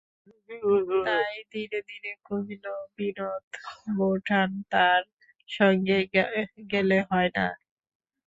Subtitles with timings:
[1.05, 2.65] তাই ধীরে ধীরে কহিল,
[2.97, 5.01] বিনোদ-বোঠান তাঁর
[5.49, 5.97] সঙ্গে
[6.71, 7.47] গেলে হয় না?